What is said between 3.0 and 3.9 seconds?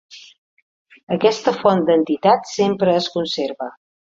es conserva.